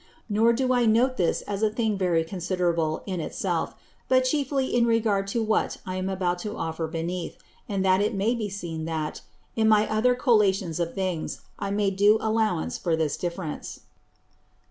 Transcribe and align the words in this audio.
Nor 0.27 0.51
do 0.51 0.73
I 0.73 0.87
note 0.87 1.17
this 1.17 1.43
as 1.43 1.61
a 1.61 1.69
thing 1.69 1.95
very 1.95 2.23
considerable 2.23 3.03
in 3.05 3.19
it 3.19 3.35
self, 3.35 3.75
but 4.07 4.23
chiefly 4.23 4.75
in 4.75 4.87
regard 4.87 5.27
to 5.27 5.43
what 5.43 5.77
I 5.85 5.95
am 5.97 6.09
about 6.09 6.39
to 6.39 6.57
offer 6.57 6.87
beneath; 6.87 7.37
and 7.69 7.85
that 7.85 8.01
it 8.01 8.15
may 8.15 8.33
be 8.33 8.49
seen 8.49 8.85
that, 8.85 9.21
in 9.55 9.69
my 9.69 9.87
other 9.87 10.15
Collations 10.15 10.79
of 10.79 10.95
Things, 10.95 11.41
I 11.59 11.69
made 11.69 11.97
due 11.97 12.17
Allowance 12.19 12.79
for 12.79 12.95
this 12.95 13.15
Difference. 13.15 13.81